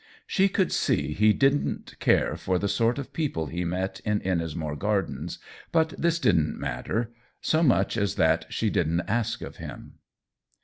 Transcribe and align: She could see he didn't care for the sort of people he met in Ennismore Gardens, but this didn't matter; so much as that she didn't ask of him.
She 0.25 0.49
could 0.49 0.71
see 0.71 1.13
he 1.13 1.31
didn't 1.31 1.95
care 1.99 2.35
for 2.35 2.57
the 2.57 2.67
sort 2.67 2.97
of 2.97 3.13
people 3.13 3.45
he 3.45 3.63
met 3.63 3.99
in 4.03 4.19
Ennismore 4.21 4.75
Gardens, 4.75 5.37
but 5.71 5.89
this 5.95 6.17
didn't 6.17 6.59
matter; 6.59 7.13
so 7.39 7.61
much 7.61 7.97
as 7.97 8.15
that 8.15 8.51
she 8.51 8.71
didn't 8.71 9.01
ask 9.01 9.43
of 9.43 9.57
him. 9.57 9.99